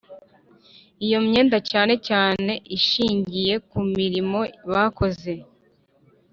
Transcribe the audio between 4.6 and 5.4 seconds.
bakoze